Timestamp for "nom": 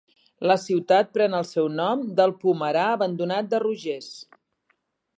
1.81-2.03